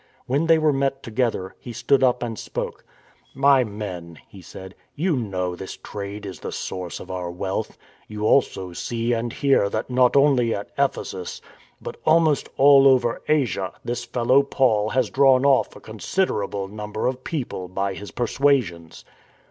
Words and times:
When 0.25 0.47
they 0.47 0.57
were 0.57 0.73
met 0.73 1.03
together 1.03 1.53
he 1.59 1.71
stood 1.73 2.03
up 2.03 2.23
and 2.23 2.39
spoke." 2.39 2.83
My 3.49 3.63
men," 3.63 4.17
he 4.27 4.41
said," 4.41 4.73
you 5.05 5.15
know 5.15 5.55
this 5.55 5.77
trade 5.77 6.25
is 6.25 6.39
the 6.39 6.51
source 6.51 6.99
of 6.99 7.11
our 7.11 7.29
wealth. 7.29 7.77
You 8.07 8.23
also 8.23 8.73
see 8.73 9.13
and 9.13 9.31
hear 9.31 9.69
that 9.69 9.91
not 9.91 10.15
only 10.17 10.55
at 10.55 10.71
Ephesus, 10.75 11.39
but 11.79 11.97
almost 12.03 12.49
all 12.57 12.87
over 12.87 13.21
Asia, 13.27 13.73
this 13.85 14.03
fellow 14.03 14.41
Paul 14.41 14.89
has 14.89 15.11
drawn 15.11 15.45
off 15.45 15.75
a 15.75 15.79
considerable 15.79 16.67
number 16.67 17.05
of 17.05 17.23
people 17.23 17.67
by 17.67 17.93
his 17.93 18.09
persuasions. 18.09 19.05